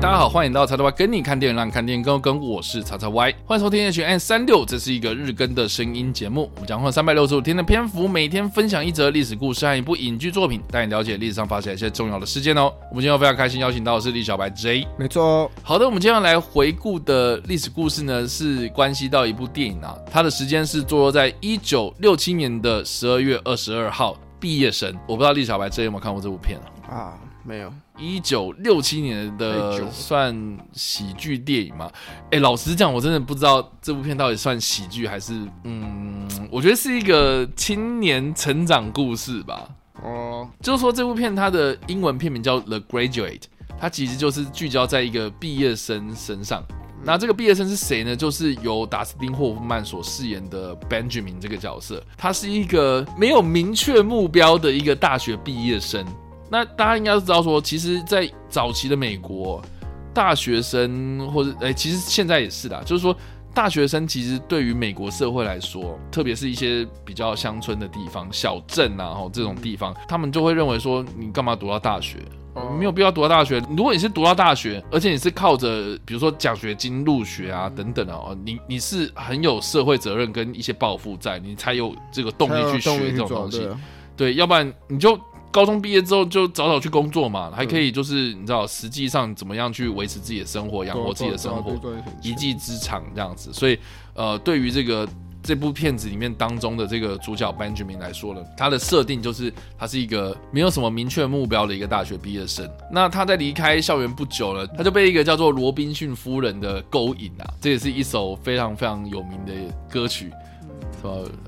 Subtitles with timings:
[0.00, 2.40] 大家好，欢迎到叉叉 Y 跟你看电影，让你看电影更有梗。
[2.40, 6.50] 我是叉叉 Y，欢迎收听 H N 三六，这是一个日更的声音节目。
[6.54, 12.72] 我们将会三百六十五天的篇幅，每天分享一则历史故事和一部影剧作品，带你了解历史上发生一些重要的事件哦。
[12.88, 15.50] 我们今天非常开心邀请到的是李小白 J，没错哦。
[15.62, 24.90] 好的，我们今天要来回顾的历史故事呢，是关系到一部电影啊，它的时间是坐落在一九六七年的十二月二十二号，《毕业生》。
[25.06, 26.58] 我不知道李小白 J 有没有看过这部片
[26.88, 26.96] 啊？
[26.96, 27.18] 啊。
[27.42, 31.90] 没有，一九六七年的算喜剧电影吗？
[32.30, 35.48] 哎，老实讲，我真的不知道这部片到底算喜剧还是……
[35.64, 39.66] 嗯，我觉得是一个青年成长故事吧。
[40.02, 43.40] 哦，就是说这部片它的英文片名叫《The Graduate》，
[43.80, 46.62] 它其实就是聚焦在一个毕业生身上。
[47.02, 48.14] 那这个毕业生是谁呢？
[48.14, 56.04] 就是由达斯汀·霍夫曼所饰演的 Benjamin 这个角色，他是一个没有明确目标的一个大学毕业生。
[56.50, 59.62] 那大家应该都知道，说其实，在早期的美国，
[60.12, 63.16] 大学生或者哎，其实现在也是啦，就是说，
[63.54, 72.18] 大学生其实对于美国社会来说，特别是一些比较乡村的地方、小镇啊，吼这种地方，他们就会认为说，你干嘛读到大学？
[72.78, 73.62] 没有必要读到大学。
[73.76, 83.68] 如果你是读到大学，而且你是靠着比如说奖学金入学啊等等啊，你你是很有社会责任跟一些抱负在，你才有这个动力去学这种东西。
[84.16, 85.18] 对，要不然你就。
[85.52, 91.72] 高中毕业之后就早早去工作嘛，还可以就是你知道实际上怎么样去维持自己的生活，养活自己的生活，
[92.22, 93.52] 一技之长这样子。
[93.52, 93.76] 所以
[94.14, 95.04] 呃，对于这个
[95.42, 102.68] 这部片子里面当中的这个主角 Benjamin 来说呢，他的设定就是他是一个没有什么明确目标的一个大学毕业生。
[102.90, 109.52] 那他在离开校园不久了，他就被一个叫做罗宾逊夫人的勾引啊，这也是一首非常非常有名的
[109.90, 110.30] 歌曲。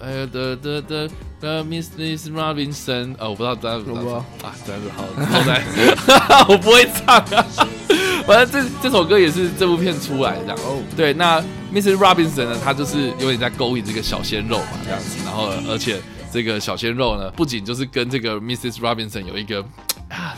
[0.00, 2.32] 哎呀，的的的的，Mrs.
[2.32, 5.62] Robinson，呃，我不知道大家怎么说啊，这样子好，好难，
[6.48, 7.46] 我不会唱啊。
[8.26, 11.96] 反正这这首歌也是这部片出来的，哦，对，那 Mrs.
[11.96, 16.00] Robinson 呢，她就是有点在勾引这个小鲜肉嘛，这样子，然后而且
[16.32, 18.78] 这个小鲜肉呢，不仅就是跟这个 Mrs.
[18.78, 19.62] Robinson 有一个
[20.08, 20.34] 啊。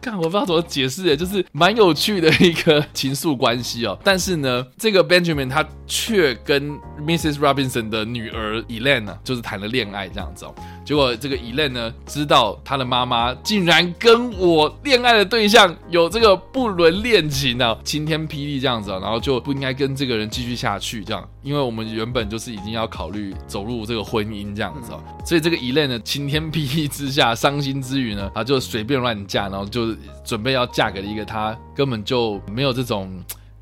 [0.00, 3.98] 干，我不知道怎么解释诶，就是蛮有趣的一个情愫关系哦。
[4.02, 7.34] 但是呢，这个 Benjamin 他却跟 Mrs.
[7.34, 10.54] Robinson 的女儿 Elaine 呢，就是谈了恋爱这样子哦。
[10.90, 25.00] 结果这个 Elaine 呢，知道他的妈妈竟然跟我恋爱的对象有这个不伦恋情啊，晴天霹雳这样子啊，然后就不应该跟这个人继续下去这样，因为我们原本就是已经要考虑走入这个婚姻这样子哦。
[25.24, 33.08] 所以这个 Elaine 呢，晴天霹雳之下， 伤心之余呢，他就随便乱嫁，然后就准备要嫁给了一个他根本就没有这种。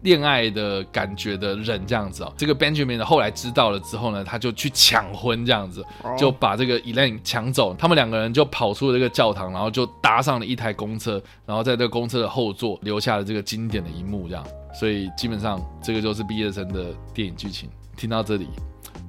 [0.03, 5.85] 恋爱的感觉的人这样子哦，这个 Benjamin 呢，后来知道了之后呢，他就去抢婚这样子，
[6.17, 7.75] 就把这个 Elaine 抢走。
[7.79, 14.47] 他们两个人就跑出了这个教堂，然后就搭上了一台公车，然后在这个公车的后座留下了这个经典的一幕这样。
[14.79, 17.69] 所以基本上这个就是毕业生的电影剧情。
[17.97, 18.47] 听到这里，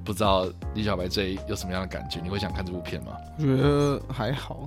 [0.04, 2.20] 不知道李小白 J 有什么样的感觉？
[2.20, 3.12] 你会想看这部片吗？
[3.38, 4.66] 我觉得还好。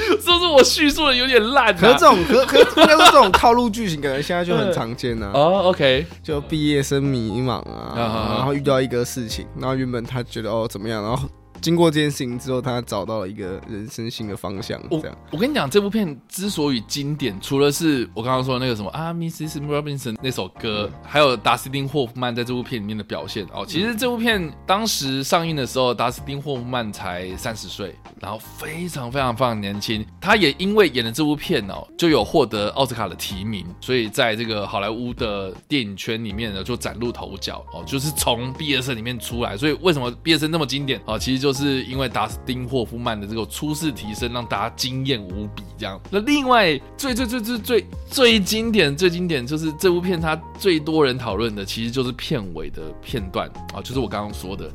[0.20, 1.74] 是不是我叙述的有点烂？
[1.76, 5.30] 可是这种，可可应该是这种套路剧情，感觉现在就很常见啊。
[5.34, 7.94] 哦，OK，就毕业生迷茫啊，
[8.36, 11.28] 然后遇到一个事情，然后原本他觉得哦怎么样，然后。
[11.60, 14.80] 经过这件事情之后，他找到了一个人生新的方向。
[14.90, 19.60] 这样，我跟你讲，这部片之所以经典，除了是我刚刚说的那个什么啊，Mrs.
[19.66, 23.64] Robinson 那首歌，嗯、还有达斯汀霍夫曼在这部片里面的表现哦。
[23.66, 30.04] 其实这部片当时上映的时候，达斯汀霍夫曼才三十岁，然后非常非常非常年轻。
[30.20, 39.56] 他也因为演了这部片哦，就有获得奥斯卡的提名，所以在这个好莱坞的电影圈里面呢，就崭露头角哦，就是从毕业生里面出来。
[39.56, 41.18] 所以为什么毕业生那么经典哦？
[41.18, 45.62] 其实就就是因为达斯汀霍夫曼的这个初试提升，让大家惊艳无比。
[45.78, 54.70] 这样，那另外最最最最最最经典、最经典就是这部片，它最多人讨论的，其实就是片尾的片段啊，就是我刚刚说的，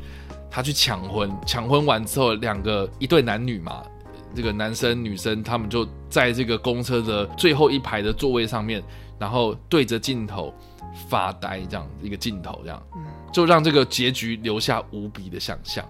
[0.50, 3.84] 他去抢婚，抢婚完之后，两个一对男女嘛，
[4.34, 8.82] 这个男生女生，他们就在这个公车的最后一排的座位上面，
[9.20, 10.52] 然后对着镜头
[11.08, 12.82] 发呆，这样一个镜头，这样。
[13.32, 15.84] 就让这个结局留下无比的想象。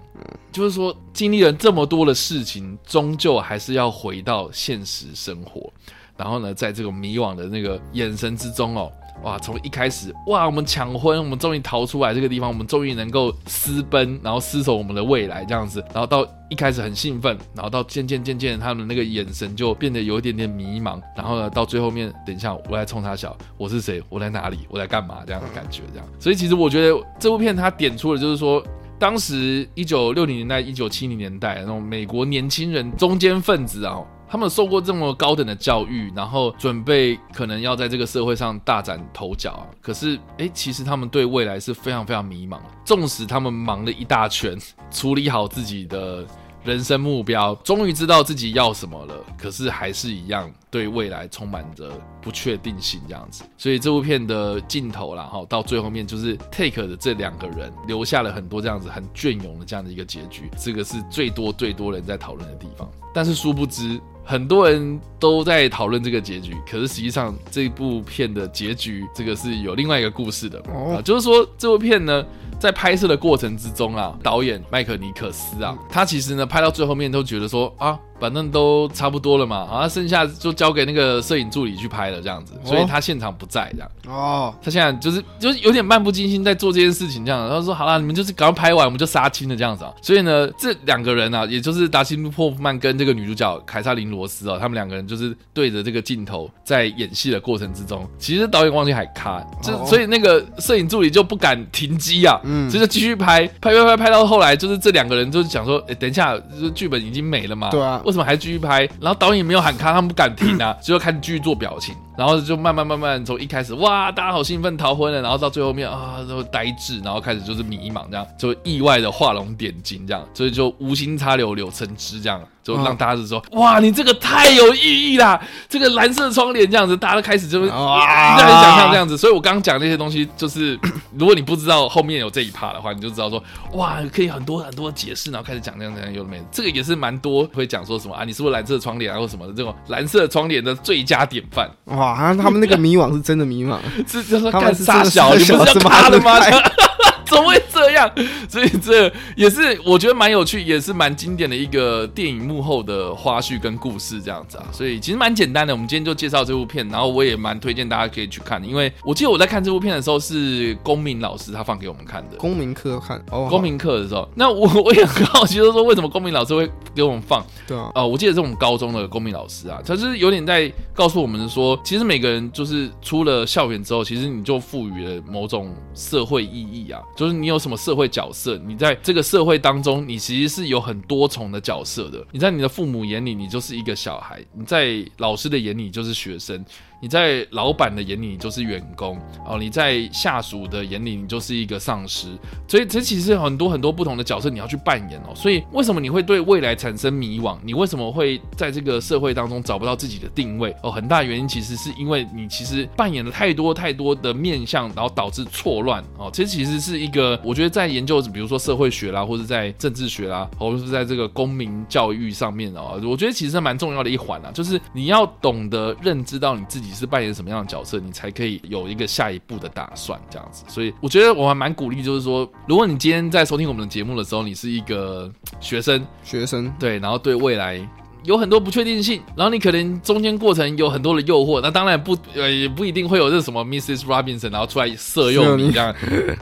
[0.53, 5.69] 就是说，经历了这么多的事情，终究还是要回到现实生活。
[6.15, 8.91] 然后呢，在这个迷惘的那个眼神之中哦。
[9.21, 9.39] 哇！
[9.39, 15.79] 从一开始，哇，我们抢婚，我们终于逃出来这个地方，我们终于能够私奔，然后厮守我们的未来这样子。
[15.93, 20.99] 然后到一开始很兴奋，然后到渐渐渐渐，他们那个眼神就变得有一点点迷茫。
[21.15, 24.03] 然后呢，到最后面，等一下我来冲他笑，我是谁？
[24.09, 24.67] 我在哪里？
[24.67, 25.19] 我在干嘛？
[25.25, 26.07] 这样的感觉，这样。
[26.19, 28.61] 所以其实我觉得这部片它点出了，就是说，
[28.99, 34.01] 当时一九六零年代、一九七零年代那种美国年轻人中间分子啊。
[34.25, 39.61] 他们受过这么高等的教育，然后准备可能要在这个社会上大展头角啊。
[39.79, 42.57] 可是，哎，其实他们对未来是非常非常迷茫。
[42.83, 44.57] 纵使他们忙了一大圈，
[44.89, 46.25] 处理好自己的
[46.63, 53.43] 人生目标，终于知道自己要什么了，可是还是一样对未来充满着不确定性这样子。
[53.57, 60.49] 所以这部片的镜头然后，到最后面就是 Take 的这两个人留下了很多这样子很隽永的这样的一个结局。
[60.57, 62.89] 这个是最多最多人在讨论的地方。
[63.13, 63.99] 但是殊不知。
[64.25, 72.25] 很多人都在讨论这个结局，可是实际上这部片的结局，这个是有另外一个故事的啊，就是说这部片呢，
[72.59, 77.99] 在拍摄的过程之中啊，导演麦克尼克斯啊，他其实呢拍到最后面都觉得说啊。
[78.23, 83.91] 反正都差不多了嘛，啊，剩下就交给那个摄影助理去拍了这样子，所以他现场不在这样。
[84.07, 87.49] 哦，他现在就是就是有点漫不经心在做这件事情这样。
[87.49, 108.01] 他说：“好了，你们就是赶快拍完，我们就杀青了这样子啊。”所以呢，这两个人啊，也就是达西霍夫曼跟这个女主角凯撒琳罗斯啊，他们两个人就是对着这个镜头在演戏的过程之中，其实导演忘记还卡，就所以那个摄影助理就不敢停机啊，嗯，所以就继续拍，拍拍拍拍到后来，就是这两个人就是讲说：“哎，等一下，就是剧本已经没了嘛。”对啊。
[108.13, 108.87] 为什么还继续拍？
[109.01, 111.95] 然后导演没有喊卡，他们不敢停啊， 就开始继续做表情。
[112.17, 129.17] 然后就慢慢慢慢从一开始哇，大家好兴奋逃婚了，然后到最后面啊都呆滞，然后开始就是迷茫这样，就意外的画龙点睛这样，所以就无心插柳柳成枝这样，就让大家就说哇，你这个太有意义啦，这个蓝色窗帘这样子，大家都开始就是哇，很想象这样子。
[129.17, 130.79] 所以我刚刚讲那些东西，就是
[131.17, 133.43] 如果你不知道后面有这一趴的话，你就知道说
[133.73, 136.43] 哇，可以很多很多解释，然后开始讲这样这样有没有？
[136.51, 141.69] 这个也是蛮多会讲说什么啊，你是不是蓝色窗帘啊或什么的这种蓝色窗帘的最佳典范。
[141.85, 142.02] 哇，
[142.37, 143.77] 他们那个迷惘是真的迷惘，
[144.09, 146.39] 是就是干傻小，你不是要他的吗？
[147.33, 148.09] 怎么会这样？
[148.47, 154.65] 所以这也是我觉得蛮有趣，也是蛮经典的一个电影幕后的花絮跟故事这样子啊。
[154.71, 167.43] 所以其实蛮简单的，我们今天就介绍这部片，然后我也蛮推荐大家可以去看，因为我记得我在看这部片的时候是公民老师他放给我们看的，公民课看哦，公民课的时候，那我我也很好奇，就是说为什么公民老师会给我们放？
[167.67, 177.01] 对啊，呃，我记得这种高中的公民老师啊，他是有点在告诉我们说，其实每个人就是出了校园之后，其实你就赋予了某种社会意义啊。
[177.15, 182.21] 就就是你有什么社会角色，你在这个社会当中，你其实是有很多重的角色的。
[182.31, 186.65] 你在你的父母眼里，你就是一个小孩；你在老师的眼里，就是学生。
[187.03, 192.29] 你在老板的眼里你就是员工哦，你在下属的眼里你就是一个上司，
[192.65, 195.35] 所以这其实很多很多不同的角色你要去扮演哦。
[195.35, 197.57] 所以为什么你会对未来产生迷惘？
[197.61, 200.73] 你为什么会在这个社会当中找不到自己的定位？
[200.81, 206.29] 哦，很大原因其实是因为你其实扮演了太多太多的面相，然后导致错乱哦。
[206.31, 216.92] 这其实是一个我觉得在研究，比如说社会学啦，或者在政治学啦，或者是在这个公民教育上面哦，我觉得其实蛮重要的一环啊，就是你要懂得认知到你自己。
[216.93, 220.63] 是扮演什么样的角色，你才可以有一个下一步的打算，这样子。
[220.67, 227.79] 所以我觉得我还蛮鼓励，就是说，如果你今天在收听我们的节目的时候，你是一个学生，学生对，然后对未来
[228.23, 234.03] 有很多不确定性，然后你可能中间过程有很多的诱惑，那当然不呃也不一定会有这什么 Mrs.
[234.05, 235.93] Robinson，然后出来色诱你这样，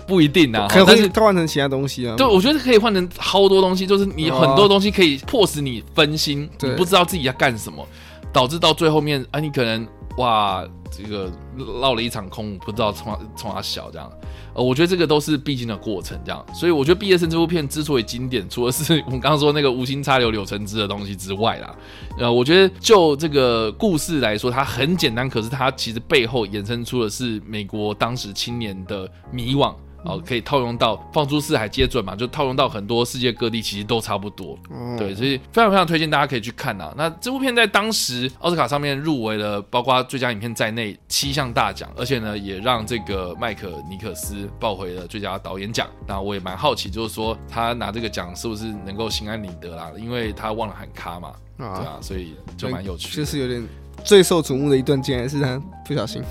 [0.07, 0.67] 不一定啊。
[0.69, 2.15] 可是换成其他东西啊？
[2.15, 7.83] 对，我觉得可以换成好多东西，就是你很多东西可以迫使你分心，你不知道自己要干什么，
[8.31, 9.87] 导致到最后面啊，你可能。
[10.17, 14.11] 哇，这个落了一场空，不知道从从哪小这样，
[14.53, 21.75] 呃，我觉得这个都是必经的过程，这样，所以我觉得《毕业生》这部片之所以经典，除了是我们刚刚说那个无心插柳柳成枝的东西之外啦，
[22.17, 29.73] 呃，我觉得就这个故事来说，它很简单，可是它其实背后衍生出的是美国当时青年的迷惘。
[30.03, 34.57] 哦，可以套用到放诸四海皆准嘛，就套用到很多世界各地，其实都差不多。
[34.71, 36.93] 嗯、对，所以非常非常推荐大家可以去看啊。
[36.97, 45.87] 那这部片在当时奥斯卡上面入围了，包括最佳影片在内七项大奖，而且呢，也让这个麦克尼克斯抱回了最佳导演奖。
[46.07, 49.91] 那我也蛮好奇，就是说他拿这个奖是不是能够心安理得啦？
[49.97, 53.17] 因为他忘了喊卡嘛，啊对啊，所以就蛮有趣的。
[53.17, 53.63] 就是有点
[54.03, 56.23] 最受瞩目的一段，竟然是他不小心。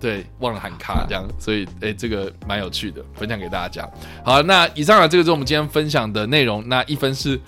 [0.00, 3.86] 对，忘了喊卡这样，所以哎，这个蛮有趣的，分享给大家。
[4.24, 6.66] 好，那以上啊，这个是我们今天分享的内容。
[6.66, 7.38] 那一分是，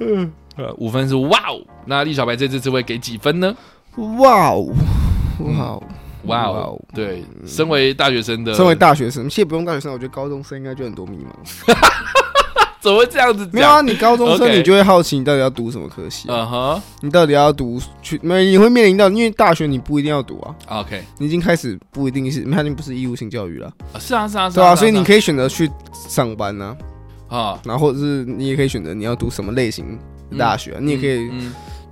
[0.00, 0.32] 嗯，
[0.76, 1.64] 五分是哇哦。
[1.86, 3.54] 那李小白这次只会给几分呢？
[4.18, 4.66] 哇哦，
[5.44, 5.82] 哇哦，
[6.24, 6.80] 哇哦。
[6.92, 11.74] 对，身为大学生的，身为大学生，其实不用大学生，我觉得高中生应该就很多迷茫。
[12.80, 13.48] 怎么会这样子？
[13.52, 16.28] 没有啊，你高中生你就会好奇，你到底要读什么科系？
[16.28, 18.18] 嗯哼，你到底要读去？
[18.22, 20.54] 没，你会面临到，因为大学你不一定要读啊。
[20.80, 23.72] OK，你已经开始不一定是，它已经不是义务性教育了。
[23.98, 26.76] 是啊，是啊，对啊，所以你可以选择去上班呢。
[27.28, 29.98] 啊，然后或者是你也可以选择你要读什么类型
[30.30, 31.30] 的大学，你也可以。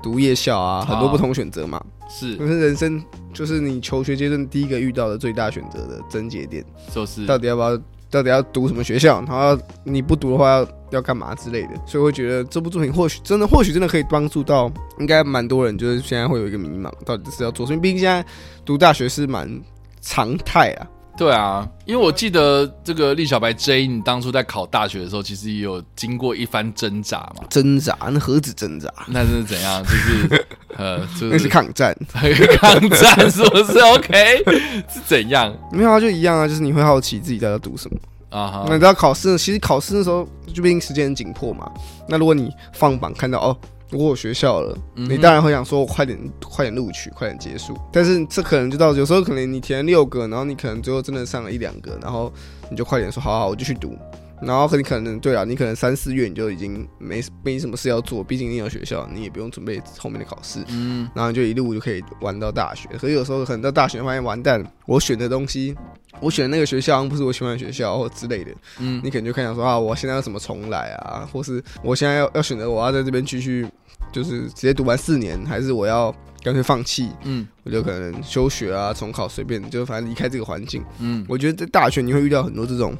[0.02, 1.82] 读夜校啊，很多不同选择嘛。
[2.08, 3.02] 是，可是人生
[3.32, 6.64] 就是你求学阶段第一个遇到的最大选择的症结点，
[6.94, 7.76] 就是到底要不要，
[8.10, 11.70] 到底要读什么学校，然后你不读的话要要干嘛之类的。
[11.86, 17.80] 所以我觉得这部作品或许真的，或许真的可以帮助到，应该蛮多人，就是现在会有一个迷茫，到底是要做什么。
[17.80, 18.24] 毕竟现在
[18.64, 19.48] 读大学是蛮
[20.00, 20.86] 常态啊。
[21.16, 27.44] 对啊，因为我记得这个利小白 J，你当初在考大学的时候，其实也有经过一番挣扎嘛。
[27.48, 27.96] 挣扎？
[28.10, 28.92] 那何止挣扎？
[29.08, 29.82] 那是怎样？
[29.82, 30.46] 就是
[30.76, 31.96] 呃，就是、那是抗战，
[32.60, 34.44] 抗战是不是？OK，
[34.92, 35.56] 是怎样？
[35.72, 37.96] 没有啊，就一样啊，就是你会好奇自己在要读什么
[38.28, 38.46] 啊？
[38.48, 41.70] 哈，那你知道考试，其实考试的时候就毕竟时间很紧迫嘛。
[42.08, 43.56] 那如果你放榜看到哦。
[43.90, 47.76] 如果我学校了，你当然会想说，我快点快点录取，快点结束。
[47.92, 52.32] 但是这可能就到有时候可能你填了六个，然后你可能最后真的上了一两个，然后
[52.68, 53.96] 你就快点说，好好，我就去读。
[54.42, 60.60] 然后你可能对啊，你可能三四月你就已经没没什么事要做，毕竟你有学校，你也不用准备后面的考试。
[60.68, 62.88] 嗯，然后你就一路就可以玩到大学。
[62.98, 65.74] 可是有时候可能到大学发现完蛋，我选的东西，
[66.20, 68.50] 我选的那个学校不是我喜欢的学校或之类的。
[68.78, 71.26] 嗯，你可能就看想说啊，我现在要怎么重来啊？
[71.32, 73.66] 或是我现在要要选择我要在这边继续，
[74.12, 77.10] 就是直接读完四年，还是我要干脆放弃？
[77.24, 80.84] 嗯，我就可能休学啊，重考随便，就反正离开这个环境。
[80.98, 82.94] 嗯，我觉得在大学你会遇到很多这种。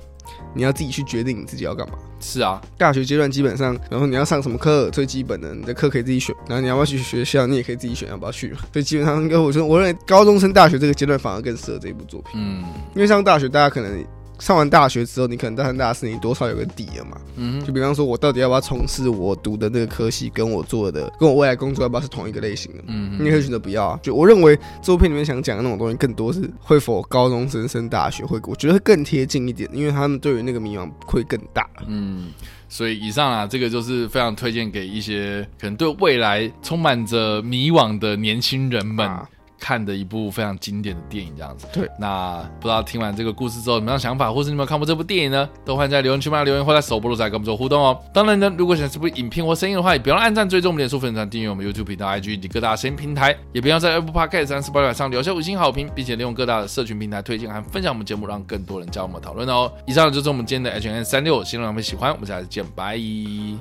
[0.55, 1.95] 你要自己去决定你自己要干嘛。
[2.19, 6.35] 是啊，大学阶段基本上，然后你要上什么课，最基本的，你的课可以自己选。
[6.49, 8.55] 然后你要不要去学校，你也可以自己选要不要去。
[8.73, 12.33] 所以基本上，应该我说，我认为高中升大学这个阶段反而更适合这一部作品。
[12.35, 12.65] 嗯，
[12.95, 14.05] 因为上大学，大家可能。
[14.39, 17.17] 上完大学之后，你可能大三、大四，你多少有个底了嘛？
[17.37, 22.85] 嗯，就比方说，我到底要不要从事我读的那个科系，跟我做的，跟我未来工作要不要是同一个类型的？
[22.87, 24.01] 嗯，你可以选择不要啊。
[24.03, 31.69] 就我认为，这部片里面想讲的那种东西，更多是会否高中生升大学会，我觉得会更贴近一点，因为他们对于那个迷茫会更大。
[31.87, 32.33] 嗯，
[32.69, 39.07] 所以以上啊，这个就是非常推荐给一些可能对未来充满着迷惘的年轻人们。
[39.09, 39.29] 啊
[39.59, 41.67] 看的一部非常经典的电影，这样子。
[41.73, 45.49] 对，那不知道听完这个故事之后，有什么样想法，或是你有没有看过这部电影呢？
[45.65, 47.99] 都欢迎在留言区帮留言，或在首播的时候跟我们做互动哦。
[48.13, 59.71] 当然呢，如果想这部影片或声音的话，也不要按赞、追踪我们脸书粉团、订阅我们 YouTube 频道、IG 以及各大声音平台，也不要在 Apple Podcast 三十八上留下五星好评，并且利用各大的社群平台推荐和分享我们节目，让更多人加入我们讨论哦。
[59.87, 62.99] 以上就是我们今天的 H&M 365，希望你们喜欢，我们下次见，拜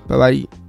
[0.08, 0.65] 拜拜。